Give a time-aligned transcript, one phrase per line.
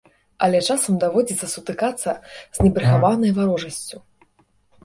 [0.45, 2.11] Але часам даводзіцца сутыкацца
[2.57, 3.97] з непрыхаванай варожасцю.